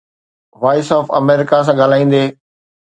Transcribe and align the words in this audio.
voice 0.63 0.87
of 0.97 1.07
America 1.21 1.59
سان 1.69 1.75
ڳالهائيندي 1.81 2.25